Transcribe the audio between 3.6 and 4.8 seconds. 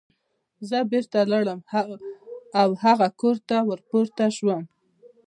ور پورته شوم